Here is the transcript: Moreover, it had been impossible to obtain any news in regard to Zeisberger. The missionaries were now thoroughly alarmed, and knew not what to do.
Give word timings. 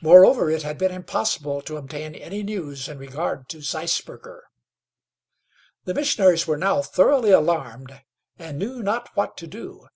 Moreover, 0.00 0.50
it 0.50 0.64
had 0.64 0.76
been 0.76 0.90
impossible 0.90 1.62
to 1.62 1.76
obtain 1.76 2.16
any 2.16 2.42
news 2.42 2.88
in 2.88 2.98
regard 2.98 3.48
to 3.50 3.58
Zeisberger. 3.62 4.40
The 5.84 5.94
missionaries 5.94 6.48
were 6.48 6.58
now 6.58 6.82
thoroughly 6.82 7.30
alarmed, 7.30 8.02
and 8.36 8.58
knew 8.58 8.82
not 8.82 9.14
what 9.14 9.36
to 9.36 9.46
do. 9.46 9.86